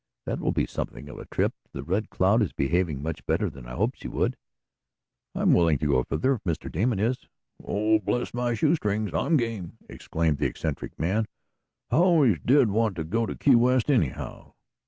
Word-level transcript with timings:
That 0.25 0.39
will 0.39 0.51
be 0.51 0.65
something 0.65 1.09
of 1.09 1.19
a 1.19 1.25
trip. 1.27 1.53
The 1.73 1.83
Red 1.83 2.09
Cloud 2.09 2.41
is 2.41 2.53
behaving 2.53 3.03
much 3.03 3.23
better 3.27 3.51
than 3.51 3.67
I 3.67 3.75
hoped 3.75 3.99
she 4.01 4.07
would." 4.07 4.35
"I'm 5.35 5.53
willing 5.53 5.77
to 5.77 5.85
go 5.85 6.03
further 6.03 6.33
if 6.33 6.43
Mr. 6.43 6.71
Damon 6.71 6.97
is." 6.99 7.27
"Oh, 7.63 7.99
bless 7.99 8.33
my 8.33 8.55
shoe 8.55 8.73
strings, 8.75 9.13
I'm 9.13 9.37
game!" 9.37 9.77
exclaimed 9.87 10.39
the 10.39 10.47
eccentric 10.47 10.97
man. 10.97 11.27
"I 11.91 11.97
always 11.97 12.39
did 12.43 12.71
want 12.71 12.95
to 12.95 13.03
go 13.03 13.27
to 13.27 13.35
Key 13.35 13.53
West, 13.53 13.91
anyhow." 13.91 14.53